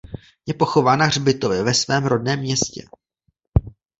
Je 0.47 0.53
pochován 0.53 0.99
na 0.99 1.05
hřbitově 1.05 1.63
ve 1.63 1.73
svém 1.73 2.05
rodném 2.05 2.39
městě. 2.39 2.85